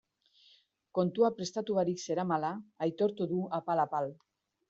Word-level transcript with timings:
Kontua 0.97 1.29
prestatu 1.41 1.75
barik 1.81 2.01
zeramala 2.09 2.51
aitortu 2.87 3.27
du 3.35 3.43
apal-apal. 3.61 4.13